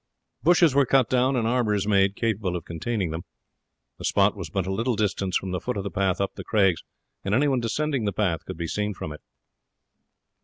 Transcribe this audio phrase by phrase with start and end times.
[0.41, 3.21] Bushes were cut down, and arbours made capable of containing them.
[3.99, 6.43] The spot was but a little distance from the foot of the path up the
[6.43, 6.83] craigs,
[7.23, 9.21] and any one descending the path could be seen from it.